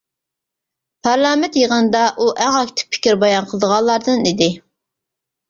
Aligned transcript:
پارلامېنت 1.07 1.59
يىغىنىدا 1.59 2.01
ئۇ 2.23 2.31
ئەڭ 2.47 2.57
ئاكتىپ 2.61 2.97
پىكىر 2.97 3.21
بايان 3.27 3.47
قىلىدىغانلاردىن 3.53 4.27
ئىدى. 4.33 4.51